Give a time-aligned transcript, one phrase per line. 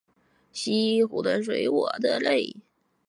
[0.51, 2.55] 西湖的水我的泪